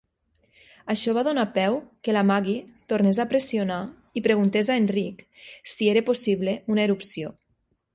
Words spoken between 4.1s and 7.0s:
i preguntés a en Rick si era possible una